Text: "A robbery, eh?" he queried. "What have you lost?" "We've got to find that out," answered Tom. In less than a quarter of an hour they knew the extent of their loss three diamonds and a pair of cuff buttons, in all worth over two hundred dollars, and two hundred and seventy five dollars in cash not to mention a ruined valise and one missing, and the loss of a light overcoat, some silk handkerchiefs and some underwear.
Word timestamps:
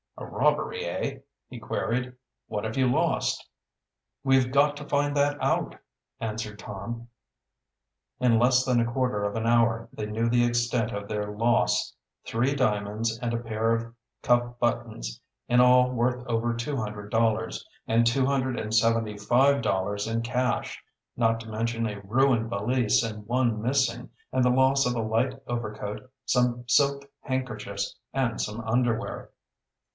"A 0.17 0.25
robbery, 0.25 0.85
eh?" 0.85 1.19
he 1.47 1.59
queried. 1.59 2.13
"What 2.47 2.63
have 2.63 2.75
you 2.75 2.91
lost?" 2.91 3.47
"We've 4.23 4.51
got 4.51 4.75
to 4.77 4.85
find 4.87 5.15
that 5.15 5.41
out," 5.41 5.75
answered 6.19 6.57
Tom. 6.57 7.07
In 8.19 8.39
less 8.39 8.63
than 8.63 8.79
a 8.79 8.91
quarter 8.91 9.23
of 9.25 9.35
an 9.35 9.45
hour 9.45 9.89
they 9.93 10.07
knew 10.07 10.27
the 10.29 10.43
extent 10.43 10.91
of 10.91 11.07
their 11.07 11.31
loss 11.35 11.93
three 12.25 12.55
diamonds 12.55 13.17
and 13.19 13.33
a 13.33 13.37
pair 13.39 13.73
of 13.75 13.93
cuff 14.23 14.57
buttons, 14.59 15.19
in 15.47 15.59
all 15.59 15.91
worth 15.91 16.25
over 16.27 16.55
two 16.55 16.77
hundred 16.77 17.09
dollars, 17.11 17.67
and 17.87 18.05
two 18.05 18.25
hundred 18.25 18.59
and 18.59 18.73
seventy 18.73 19.17
five 19.17 19.61
dollars 19.61 20.07
in 20.07 20.21
cash 20.21 20.81
not 21.15 21.39
to 21.41 21.49
mention 21.49 21.87
a 21.87 22.01
ruined 22.01 22.49
valise 22.49 23.03
and 23.03 23.27
one 23.27 23.61
missing, 23.61 24.09
and 24.31 24.43
the 24.43 24.49
loss 24.49 24.87
of 24.87 24.95
a 24.95 25.01
light 25.01 25.33
overcoat, 25.47 26.11
some 26.25 26.63
silk 26.67 27.07
handkerchiefs 27.21 27.95
and 28.13 28.41
some 28.41 28.61
underwear. 28.61 29.29